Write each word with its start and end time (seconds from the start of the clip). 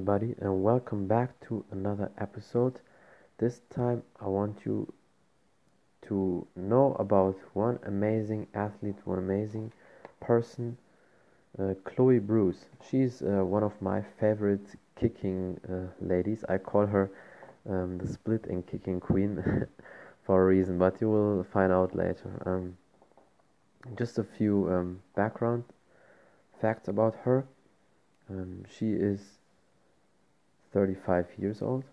everybody, 0.00 0.34
and 0.40 0.62
welcome 0.62 1.06
back 1.06 1.38
to 1.46 1.62
another 1.70 2.10
episode. 2.16 2.80
This 3.36 3.60
time, 3.68 4.02
I 4.18 4.28
want 4.28 4.64
you 4.64 4.90
to 6.08 6.46
know 6.56 6.96
about 6.98 7.36
one 7.52 7.78
amazing 7.84 8.46
athlete, 8.54 8.96
one 9.04 9.18
amazing 9.18 9.72
person, 10.18 10.78
uh, 11.58 11.74
Chloe 11.84 12.18
Bruce. 12.18 12.64
She's 12.88 13.20
uh, 13.20 13.44
one 13.44 13.62
of 13.62 13.74
my 13.82 14.00
favorite 14.18 14.64
kicking 14.96 15.60
uh, 15.68 15.92
ladies. 16.02 16.46
I 16.48 16.56
call 16.56 16.86
her 16.86 17.10
um, 17.68 17.98
the 17.98 18.08
split 18.08 18.46
and 18.46 18.66
kicking 18.66 19.00
queen 19.00 19.66
for 20.24 20.42
a 20.42 20.46
reason, 20.46 20.78
but 20.78 20.98
you 21.02 21.10
will 21.10 21.44
find 21.44 21.70
out 21.70 21.94
later. 21.94 22.42
Um, 22.46 22.78
just 23.98 24.18
a 24.18 24.24
few 24.24 24.66
um, 24.72 25.02
background 25.14 25.64
facts 26.58 26.88
about 26.88 27.16
her. 27.24 27.44
Um, 28.30 28.64
she 28.78 28.92
is 28.92 29.39
35 30.72 31.26
years 31.38 31.62
old. 31.62 31.84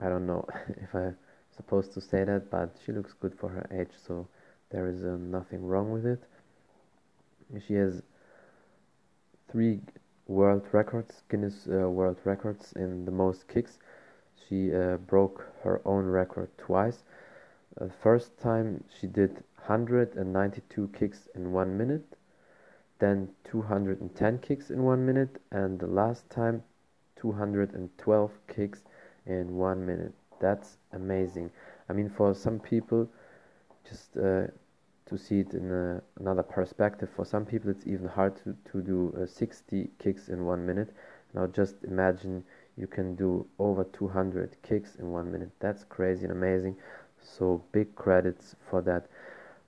I 0.00 0.08
don't 0.08 0.26
know 0.26 0.46
if 0.68 0.94
I'm 0.94 1.16
supposed 1.56 1.92
to 1.94 2.00
say 2.00 2.24
that, 2.24 2.50
but 2.50 2.76
she 2.84 2.92
looks 2.92 3.12
good 3.12 3.34
for 3.38 3.48
her 3.48 3.66
age, 3.72 3.94
so 4.06 4.28
there 4.70 4.88
is 4.88 5.02
uh, 5.04 5.16
nothing 5.18 5.64
wrong 5.64 5.90
with 5.92 6.06
it. 6.06 6.22
She 7.66 7.74
has 7.74 8.02
three 9.50 9.80
world 10.26 10.66
records, 10.72 11.22
Guinness 11.30 11.66
uh, 11.68 11.88
World 11.88 12.18
Records 12.24 12.72
in 12.72 13.04
the 13.04 13.12
most 13.12 13.46
kicks. 13.48 13.78
She 14.48 14.74
uh, 14.74 14.96
broke 14.96 15.46
her 15.62 15.80
own 15.84 16.06
record 16.06 16.50
twice. 16.58 17.04
The 17.78 17.90
first 18.02 18.38
time 18.38 18.84
she 19.00 19.06
did 19.06 19.44
192 19.66 20.88
kicks 20.88 21.28
in 21.34 21.52
one 21.52 21.76
minute 21.78 22.16
then 22.98 23.28
210 23.44 24.38
kicks 24.38 24.70
in 24.70 24.82
one 24.82 25.04
minute, 25.04 25.40
and 25.50 25.78
the 25.78 25.86
last 25.86 26.28
time 26.30 26.62
212 27.16 28.30
kicks 28.48 28.84
in 29.26 29.56
one 29.56 29.84
minute. 29.84 30.12
That's 30.40 30.78
amazing. 30.92 31.50
I 31.88 31.92
mean, 31.92 32.08
for 32.08 32.34
some 32.34 32.58
people, 32.58 33.08
just 33.88 34.16
uh, 34.16 34.46
to 35.06 35.16
see 35.16 35.40
it 35.40 35.54
in 35.54 35.70
a, 35.70 36.02
another 36.20 36.42
perspective, 36.42 37.08
for 37.14 37.24
some 37.24 37.44
people 37.46 37.70
it's 37.70 37.86
even 37.86 38.08
hard 38.08 38.36
to, 38.44 38.56
to 38.72 38.80
do 38.82 39.16
uh, 39.20 39.26
60 39.26 39.90
kicks 39.98 40.28
in 40.28 40.44
one 40.44 40.66
minute. 40.66 40.92
Now, 41.34 41.46
just 41.46 41.84
imagine 41.84 42.44
you 42.76 42.86
can 42.86 43.14
do 43.14 43.46
over 43.58 43.84
200 43.84 44.56
kicks 44.62 44.96
in 44.96 45.10
one 45.10 45.30
minute. 45.30 45.50
That's 45.60 45.84
crazy 45.84 46.24
and 46.24 46.32
amazing. 46.32 46.76
So, 47.22 47.62
big 47.72 47.94
credits 47.94 48.56
for 48.68 48.82
that. 48.82 49.06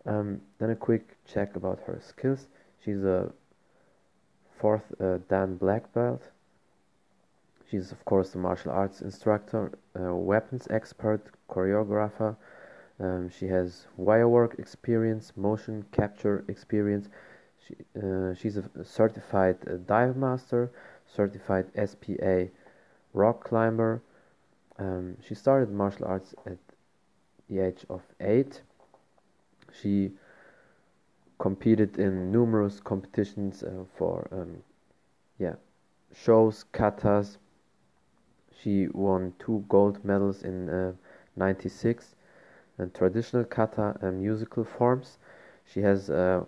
Um, 0.06 0.41
then, 0.58 0.70
a 0.70 0.76
quick 0.76 1.16
check 1.26 1.56
about 1.56 1.80
her 1.86 2.00
skills. 2.00 2.48
She's 2.84 3.02
a 3.04 3.32
fourth 4.58 4.82
uh, 5.00 5.19
Dan 5.28 5.56
black 5.56 5.92
belt. 5.92 6.22
She's 7.70 7.92
of 7.92 8.02
course 8.05 8.34
a 8.34 8.38
martial 8.38 8.72
arts 8.72 9.02
instructor, 9.02 9.72
a 9.94 10.14
weapons 10.14 10.66
expert, 10.70 11.28
choreographer. 11.50 12.36
Um, 12.98 13.28
she 13.28 13.47
has 13.48 13.86
wire 13.97 14.28
work 14.28 14.58
experience, 14.58 15.33
motion 15.36 15.84
capture 15.92 16.44
experience. 16.48 17.08
She, 17.66 17.77
uh, 18.02 18.34
she's 18.34 18.56
a 18.56 18.64
certified 18.83 19.56
uh, 19.69 19.77
dive 19.86 20.16
master, 20.16 20.70
certified 21.06 21.66
SPA 21.86 22.47
rock 23.12 23.44
climber. 23.44 24.03
Um, 24.78 25.19
she 25.27 25.34
started 25.34 25.70
martial 25.70 26.06
arts 26.06 26.34
at 26.47 26.58
the 27.48 27.58
age 27.60 27.84
of 27.91 28.03
eight. 28.20 28.62
She 29.82 30.12
competed 31.38 31.98
in 31.98 32.32
numerous 32.32 32.80
competitions 32.80 33.62
uh, 33.62 33.84
for 33.97 34.28
um, 34.32 34.62
yeah 35.38 35.55
shows 36.12 36.64
katas 36.72 37.36
she 38.60 38.88
won 38.88 39.32
two 39.38 39.64
gold 39.69 40.04
medals 40.04 40.42
in 40.42 40.69
uh, 40.69 40.92
96 41.36 42.14
and 42.78 42.94
traditional 42.94 43.44
kata 43.44 43.96
and 44.00 44.20
musical 44.20 44.64
forms 44.64 45.19
she 45.64 45.80
has 45.80 46.10
uh, 46.10 46.42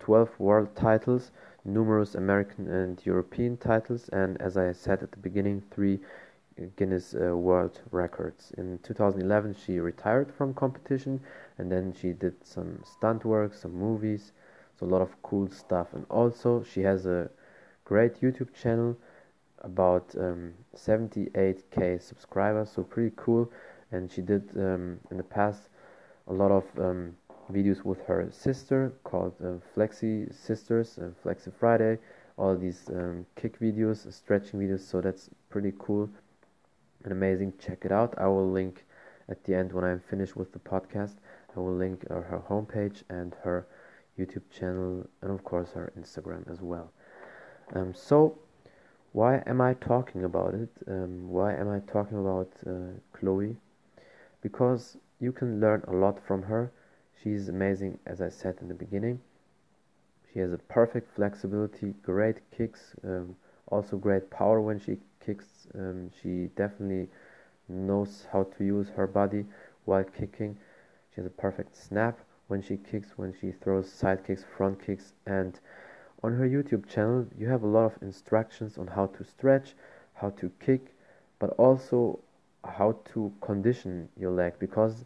12 0.00 0.38
world 0.38 0.74
titles 0.74 1.30
numerous 1.64 2.14
american 2.14 2.68
and 2.68 3.04
european 3.06 3.56
titles 3.56 4.08
and 4.10 4.40
as 4.40 4.56
i 4.56 4.72
said 4.72 5.02
at 5.02 5.12
the 5.12 5.18
beginning 5.18 5.62
three 5.70 6.00
Guinness 6.76 7.14
uh, 7.14 7.36
World 7.36 7.80
Records. 7.90 8.52
In 8.56 8.78
2011, 8.82 9.54
she 9.54 9.80
retired 9.80 10.32
from 10.32 10.54
competition 10.54 11.20
and 11.58 11.70
then 11.70 11.92
she 11.92 12.12
did 12.12 12.44
some 12.44 12.80
stunt 12.84 13.24
work, 13.24 13.54
some 13.54 13.72
movies, 13.72 14.32
so 14.78 14.86
a 14.86 14.88
lot 14.88 15.02
of 15.02 15.20
cool 15.22 15.48
stuff. 15.50 15.92
And 15.92 16.06
also, 16.08 16.62
she 16.62 16.82
has 16.82 17.06
a 17.06 17.28
great 17.84 18.20
YouTube 18.20 18.54
channel 18.54 18.96
about 19.64 20.14
um, 20.18 20.52
78k 20.76 22.00
subscribers, 22.00 22.70
so 22.70 22.82
pretty 22.82 23.12
cool. 23.16 23.50
And 23.90 24.10
she 24.10 24.22
did 24.22 24.50
um, 24.56 25.00
in 25.10 25.16
the 25.16 25.22
past 25.22 25.68
a 26.28 26.32
lot 26.32 26.50
of 26.50 26.64
um, 26.78 27.16
videos 27.52 27.84
with 27.84 28.04
her 28.06 28.28
sister 28.30 28.92
called 29.04 29.34
uh, 29.42 29.54
Flexi 29.74 30.32
Sisters 30.34 30.98
and 30.98 31.14
Flexi 31.22 31.52
Friday. 31.52 31.98
All 32.36 32.56
these 32.56 32.88
um, 32.90 33.26
kick 33.36 33.58
videos, 33.60 34.12
stretching 34.12 34.60
videos, 34.60 34.80
so 34.80 35.00
that's 35.00 35.30
pretty 35.50 35.72
cool 35.78 36.10
and 37.04 37.12
amazing. 37.12 37.52
Check 37.58 37.84
it 37.84 37.92
out. 37.92 38.14
I 38.18 38.26
will 38.26 38.50
link 38.50 38.84
at 39.28 39.44
the 39.44 39.54
end 39.54 39.72
when 39.72 39.84
I'm 39.84 40.00
finished 40.00 40.36
with 40.36 40.52
the 40.52 40.58
podcast. 40.58 41.16
I 41.56 41.60
will 41.60 41.74
link 41.74 42.04
uh, 42.10 42.14
her 42.14 42.42
homepage 42.48 43.02
and 43.08 43.34
her 43.44 43.66
YouTube 44.18 44.50
channel, 44.50 45.06
and 45.22 45.30
of 45.30 45.44
course 45.44 45.70
her 45.72 45.92
Instagram 45.98 46.50
as 46.50 46.60
well. 46.60 46.92
Um, 47.74 47.94
so, 47.94 48.38
why 49.14 49.40
am 49.46 49.60
I 49.60 49.74
talking 49.74 50.24
about 50.24 50.54
it? 50.54 50.70
Um, 50.88 51.28
why 51.28 51.54
am 51.54 51.70
I 51.70 51.78
talking 51.90 52.18
about 52.18 52.50
uh, 52.66 52.98
Chloe? 53.12 53.54
Because 54.42 54.96
you 55.20 55.30
can 55.30 55.60
learn 55.60 55.84
a 55.86 55.92
lot 55.92 56.18
from 56.26 56.42
her. 56.42 56.72
She's 57.22 57.48
amazing, 57.48 58.00
as 58.06 58.20
I 58.20 58.28
said 58.28 58.56
in 58.60 58.66
the 58.66 58.74
beginning. 58.74 59.20
She 60.32 60.40
has 60.40 60.52
a 60.52 60.58
perfect 60.58 61.14
flexibility, 61.14 61.94
great 62.02 62.38
kicks, 62.50 62.96
um, 63.04 63.36
also 63.68 63.96
great 63.96 64.30
power 64.30 64.60
when 64.60 64.80
she 64.80 64.98
kicks. 65.24 65.68
Um, 65.78 66.10
she 66.20 66.50
definitely 66.56 67.08
knows 67.68 68.26
how 68.32 68.42
to 68.58 68.64
use 68.64 68.88
her 68.96 69.06
body 69.06 69.44
while 69.84 70.02
kicking. 70.02 70.56
She 71.14 71.20
has 71.20 71.26
a 71.26 71.30
perfect 71.30 71.76
snap 71.76 72.18
when 72.48 72.62
she 72.62 72.78
kicks, 72.78 73.16
when 73.16 73.32
she 73.40 73.52
throws 73.52 73.88
side 73.88 74.26
kicks, 74.26 74.44
front 74.56 74.84
kicks, 74.84 75.12
and 75.24 75.60
on 76.24 76.32
her 76.32 76.48
YouTube 76.48 76.88
channel 76.88 77.26
you 77.38 77.46
have 77.46 77.62
a 77.62 77.66
lot 77.66 77.84
of 77.84 78.02
instructions 78.02 78.78
on 78.78 78.86
how 78.86 79.04
to 79.08 79.22
stretch, 79.22 79.74
how 80.14 80.30
to 80.30 80.50
kick, 80.58 80.94
but 81.38 81.50
also 81.58 82.18
how 82.64 82.96
to 83.12 83.30
condition 83.42 84.08
your 84.18 84.30
leg 84.30 84.54
because 84.58 85.04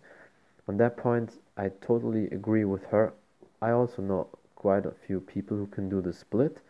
on 0.69 0.77
that 0.77 0.97
point 0.97 1.33
I 1.57 1.71
totally 1.81 2.27
agree 2.27 2.65
with 2.65 2.85
her. 2.87 3.13
I 3.61 3.71
also 3.73 4.01
know 4.01 4.29
quite 4.55 4.87
a 4.87 4.95
few 5.07 5.19
people 5.19 5.57
who 5.57 5.67
can 5.67 5.89
do 5.89 6.01
the 6.01 6.13
split, 6.13 6.61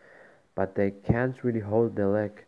but 0.55 0.73
they 0.73 0.89
can't 0.89 1.43
really 1.43 1.59
hold 1.59 1.95
their 1.95 2.07
leg 2.07 2.43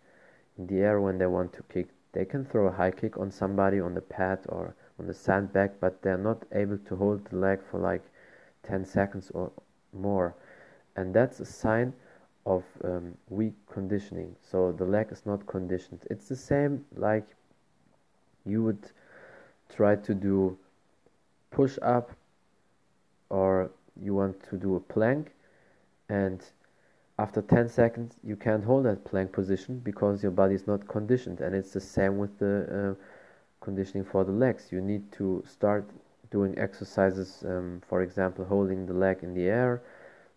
in 0.58 0.66
the 0.66 0.80
air 0.80 1.00
when 1.00 1.20
they 1.20 1.28
want 1.28 1.54
to 1.54 1.64
kick. 1.72 1.90
They 2.14 2.26
can 2.26 2.46
throw 2.46 2.66
a 2.66 2.72
high 2.72 2.92
kick 2.92 3.20
on 3.20 3.30
somebody 3.30 3.80
on 3.80 3.94
the 3.94 4.02
pad 4.02 4.40
or 4.50 4.74
on 4.98 5.06
the 5.06 5.14
sandbag, 5.14 5.74
but 5.80 6.02
they're 6.02 6.18
not 6.18 6.42
able 6.52 6.80
to 6.80 6.96
hold 6.96 7.26
the 7.26 7.38
leg 7.38 7.60
for 7.70 7.80
like 7.80 8.02
10 8.64 8.86
seconds 8.86 9.30
or 9.36 9.52
more. 9.94 10.34
And 10.96 11.14
that's 11.14 11.40
a 11.40 11.46
sign 11.46 11.94
of 12.46 12.64
um, 12.84 13.16
weak 13.30 13.54
conditioning. 13.72 14.36
So 14.42 14.72
the 14.72 14.86
leg 14.86 15.08
is 15.12 15.26
not 15.26 15.46
conditioned. 15.48 16.02
It's 16.10 16.28
the 16.28 16.36
same 16.36 16.86
like 16.96 17.28
you 18.46 18.64
would 18.64 18.92
try 19.70 19.96
to 19.96 20.14
do 20.14 20.58
push 21.52 21.78
up 21.82 22.12
or 23.30 23.70
you 24.02 24.14
want 24.14 24.42
to 24.50 24.58
do 24.58 24.76
a 24.76 24.80
plank 24.80 25.34
and 26.10 26.44
after 27.20 27.42
10 27.42 27.70
seconds 27.70 28.16
you 28.24 28.36
can't 28.36 28.64
hold 28.64 28.86
that 28.86 29.04
plank 29.06 29.32
position 29.32 29.80
because 29.80 30.24
your 30.24 30.32
body 30.32 30.56
is 30.56 30.66
not 30.66 30.88
conditioned 30.88 31.40
and 31.40 31.56
it's 31.56 31.72
the 31.72 31.80
same 31.80 32.18
with 32.18 32.38
the 32.40 32.56
uh, 32.98 33.64
conditioning 33.64 34.04
for 34.04 34.24
the 34.24 34.32
legs 34.32 34.72
you 34.72 34.82
need 34.82 35.12
to 35.12 35.44
start 35.48 35.90
doing 36.32 36.58
exercises 36.58 37.44
um, 37.46 37.82
for 37.88 38.02
example 38.02 38.44
holding 38.46 38.86
the 38.86 38.94
leg 38.94 39.20
in 39.22 39.34
the 39.34 39.44
air 39.44 39.82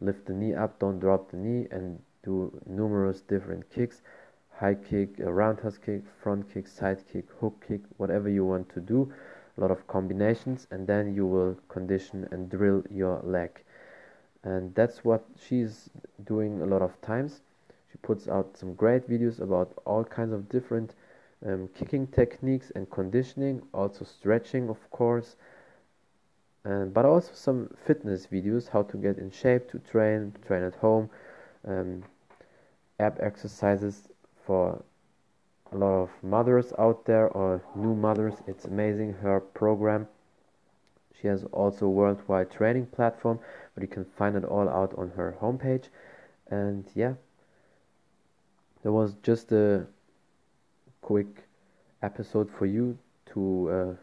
lift 0.00 0.26
the 0.26 0.32
knee 0.32 0.55
up 0.55 0.79
don't 0.79 0.99
drop 1.00 1.31
the 1.31 1.37
knee 1.37 1.67
and 1.70 2.00
do 2.23 2.50
numerous 2.67 3.20
different 3.20 3.69
kicks 3.70 4.02
high 4.58 4.75
kick 4.75 5.17
roundhouse 5.19 5.79
kick 5.79 6.02
front 6.23 6.49
kick 6.52 6.67
side 6.69 7.02
kick 7.12 7.26
hook 7.41 7.64
kick 7.67 7.81
whatever 7.96 8.29
you 8.29 8.44
want 8.44 8.69
to 8.69 8.81
do. 8.81 9.12
A 9.58 9.61
lot 9.61 9.70
of 9.70 9.87
combinations 9.87 10.67
and 10.70 10.87
then 10.87 11.14
you 11.14 11.26
will 11.26 11.56
condition 11.69 12.29
and 12.31 12.49
drill 12.49 12.85
your 12.91 13.20
leg. 13.23 13.62
And 14.44 14.75
that's 14.75 15.05
what 15.05 15.25
she's 15.41 15.91
doing 16.25 16.62
a 16.62 16.67
lot 16.67 16.82
of 16.82 17.00
times. 17.02 17.41
She 17.91 17.99
puts 17.99 18.29
out 18.29 18.56
some 18.56 18.75
great 18.75 19.08
videos 19.08 19.41
about 19.41 19.73
all 19.85 20.05
kinds 20.05 20.32
of 20.32 20.49
different 20.49 20.94
um, 21.44 21.69
kicking 21.75 22.06
techniques 22.06 22.70
and 22.75 22.91
conditioning, 22.91 23.62
also 23.73 24.05
stretching, 24.05 24.69
of 24.69 24.91
course, 24.91 25.37
and 26.64 26.94
but 26.94 27.05
also 27.05 27.31
some 27.34 27.69
fitness 27.87 28.26
videos, 28.26 28.69
how 28.69 28.82
to 28.82 28.96
get 28.96 29.19
in 29.19 29.31
shape 29.31 29.70
to 29.70 29.78
train, 29.78 30.32
train 30.46 30.62
at 30.62 30.75
home, 30.76 31.11
um, 31.66 32.02
ab 32.99 33.19
exercises 33.20 34.08
for 34.46 34.82
a 35.72 35.76
lot 35.76 36.02
of 36.02 36.11
mothers 36.22 36.72
out 36.78 37.05
there 37.05 37.28
or 37.28 37.62
new 37.75 37.94
mothers. 37.94 38.34
It's 38.46 38.64
amazing 38.64 39.14
her 39.14 39.40
program. 39.40 40.08
She 41.20 41.28
has 41.28 41.44
also 41.52 41.88
worldwide 41.88 42.50
training 42.50 42.87
platform, 42.87 43.40
but 43.75 43.82
you 43.82 43.88
can 43.88 44.05
find 44.05 44.37
it 44.37 44.44
all 44.44 44.69
out 44.69 44.94
on 44.96 45.10
her 45.17 45.37
homepage. 45.40 45.84
And 46.50 46.84
yeah, 46.94 47.14
there 48.82 48.93
was 48.93 49.14
just 49.22 49.52
a 49.52 49.87
quick 51.00 51.44
episode 52.02 52.50
for 52.50 52.67
you 52.67 52.99
to 53.32 53.70
uh, 53.70 53.94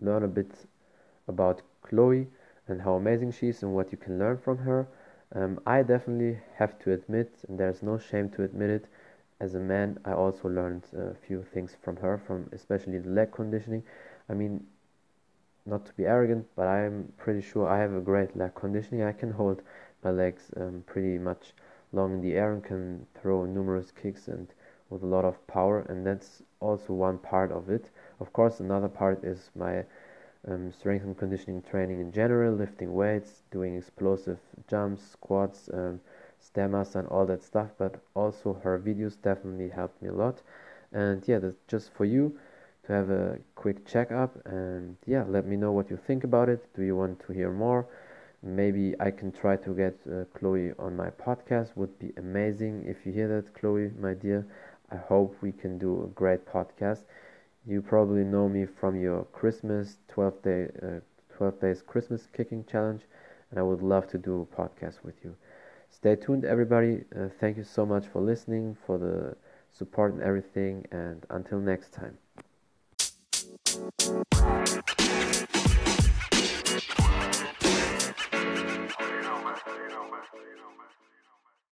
learn 0.00 0.22
a 0.22 0.28
bit 0.28 0.50
about 1.28 1.62
Chloe 1.82 2.28
and 2.68 2.82
how 2.82 2.94
amazing 2.94 3.32
she 3.32 3.48
is 3.48 3.62
and 3.62 3.74
what 3.74 3.92
you 3.92 3.98
can 3.98 4.18
learn 4.18 4.38
from 4.38 4.58
her. 4.58 4.86
Um, 5.34 5.60
I 5.66 5.82
definitely 5.82 6.38
have 6.56 6.78
to 6.80 6.92
admit, 6.92 7.32
and 7.48 7.58
there's 7.58 7.82
no 7.82 7.98
shame 7.98 8.30
to 8.30 8.44
admit 8.44 8.70
it, 8.70 8.86
as 9.40 9.54
a 9.54 9.60
man, 9.60 9.98
I 10.04 10.12
also 10.12 10.48
learned 10.48 10.84
a 10.96 11.14
few 11.14 11.42
things 11.42 11.76
from 11.82 11.96
her, 11.96 12.18
from 12.18 12.48
especially 12.52 12.98
the 12.98 13.10
leg 13.10 13.32
conditioning. 13.32 13.82
I 14.28 14.34
mean, 14.34 14.66
not 15.66 15.84
to 15.86 15.92
be 15.94 16.06
arrogant, 16.06 16.46
but 16.54 16.68
I'm 16.68 17.12
pretty 17.16 17.40
sure 17.40 17.68
I 17.68 17.78
have 17.78 17.94
a 17.94 18.00
great 18.00 18.36
leg 18.36 18.54
conditioning. 18.54 19.02
I 19.02 19.12
can 19.12 19.32
hold 19.32 19.62
my 20.02 20.10
legs 20.10 20.50
um, 20.56 20.84
pretty 20.86 21.18
much 21.18 21.52
long 21.92 22.14
in 22.14 22.20
the 22.20 22.34
air 22.34 22.52
and 22.52 22.62
can 22.62 23.06
throw 23.20 23.44
numerous 23.44 23.90
kicks 23.90 24.28
and 24.28 24.48
with 24.88 25.02
a 25.02 25.06
lot 25.06 25.24
of 25.24 25.44
power, 25.46 25.80
and 25.80 26.06
that's 26.06 26.42
also 26.60 26.92
one 26.92 27.18
part 27.18 27.50
of 27.50 27.68
it. 27.68 27.90
Of 28.20 28.32
course, 28.32 28.60
another 28.60 28.88
part 28.88 29.24
is 29.24 29.50
my 29.56 29.84
um, 30.48 30.72
strength 30.72 31.04
and 31.04 31.16
conditioning 31.16 31.62
training 31.62 32.00
in 32.00 32.12
general, 32.12 32.54
lifting 32.54 32.92
weights, 32.94 33.42
doing 33.50 33.76
explosive 33.76 34.38
jumps, 34.68 35.02
squats, 35.12 35.68
um, 35.72 36.00
stairmaster, 36.40 36.96
and 36.96 37.08
all 37.08 37.26
that 37.26 37.42
stuff. 37.42 37.70
But 37.78 38.00
also 38.14 38.54
her 38.62 38.78
videos 38.78 39.16
definitely 39.20 39.68
helped 39.70 40.00
me 40.02 40.08
a 40.08 40.12
lot. 40.12 40.42
And 40.92 41.26
yeah, 41.26 41.38
that's 41.38 41.62
just 41.68 41.92
for 41.92 42.04
you 42.04 42.38
to 42.86 42.92
have 42.92 43.10
a 43.10 43.38
quick 43.54 43.84
checkup. 43.86 44.36
And 44.46 44.96
yeah, 45.06 45.24
let 45.28 45.46
me 45.46 45.56
know 45.56 45.72
what 45.72 45.90
you 45.90 45.96
think 45.96 46.24
about 46.24 46.48
it. 46.48 46.72
Do 46.74 46.82
you 46.82 46.96
want 46.96 47.20
to 47.26 47.32
hear 47.32 47.50
more? 47.50 47.86
Maybe 48.42 48.94
I 49.00 49.10
can 49.10 49.32
try 49.32 49.56
to 49.56 49.74
get 49.74 49.98
uh, 50.06 50.24
Chloe 50.38 50.72
on 50.78 50.94
my 50.96 51.10
podcast. 51.10 51.76
Would 51.76 51.98
be 51.98 52.12
amazing 52.18 52.84
if 52.86 53.06
you 53.06 53.12
hear 53.12 53.28
that, 53.28 53.54
Chloe, 53.54 53.90
my 53.98 54.14
dear. 54.14 54.46
I 54.90 54.96
hope 54.96 55.34
we 55.40 55.50
can 55.52 55.78
do 55.78 56.04
a 56.04 56.08
great 56.08 56.46
podcast. 56.46 57.04
You 57.66 57.80
probably 57.80 58.24
know 58.24 58.46
me 58.46 58.66
from 58.66 59.00
your 59.00 59.24
Christmas 59.32 59.96
12 60.08 60.42
day 60.42 60.68
uh, 60.82 61.00
12 61.36 61.60
days 61.60 61.82
Christmas 61.82 62.28
kicking 62.36 62.64
challenge 62.70 63.02
and 63.50 63.58
I 63.58 63.62
would 63.62 63.82
love 63.82 64.06
to 64.08 64.18
do 64.18 64.42
a 64.42 64.56
podcast 64.56 65.02
with 65.02 65.14
you. 65.24 65.34
Stay 65.88 66.14
tuned 66.14 66.44
everybody. 66.44 67.04
Uh, 67.16 67.28
thank 67.40 67.56
you 67.56 67.64
so 67.64 67.86
much 67.86 68.06
for 68.06 68.20
listening, 68.20 68.76
for 68.86 68.98
the 68.98 69.34
support 69.72 70.12
and 70.12 70.22
everything 70.22 70.86
and 70.92 71.24
until 71.30 71.58
next 71.58 71.92
time. 71.94 72.18